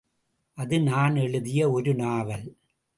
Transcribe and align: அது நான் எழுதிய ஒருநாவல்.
அது 0.57 0.79
நான் 0.81 1.15
எழுதிய 1.15 1.71
ஒருநாவல். 1.71 2.55